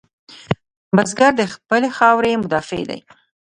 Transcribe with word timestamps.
بزګر 0.95 1.31
د 1.37 1.41
خپلې 1.53 1.89
خاورې 1.97 2.39
مدافع 2.43 2.81
دی 2.89 2.99